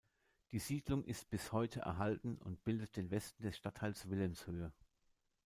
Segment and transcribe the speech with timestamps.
[0.51, 4.71] Die Siedlung ist bis heute erhalten und bildet den Westen des Stadtteils Wilhelmshöhe.